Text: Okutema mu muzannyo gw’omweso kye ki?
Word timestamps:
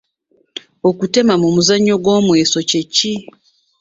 Okutema 0.89 1.33
mu 1.41 1.49
muzannyo 1.55 1.95
gw’omweso 2.03 2.59
kye 2.69 2.81
ki? 2.95 3.13